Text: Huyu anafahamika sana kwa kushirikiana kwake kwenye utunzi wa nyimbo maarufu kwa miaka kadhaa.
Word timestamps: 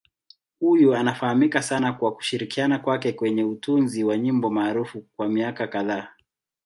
Huyu 0.59 0.95
anafahamika 0.95 1.61
sana 1.61 1.93
kwa 1.93 2.15
kushirikiana 2.15 2.79
kwake 2.79 3.11
kwenye 3.13 3.43
utunzi 3.43 4.03
wa 4.03 4.17
nyimbo 4.17 4.49
maarufu 4.49 5.01
kwa 5.15 5.27
miaka 5.29 5.67
kadhaa. 5.67 6.07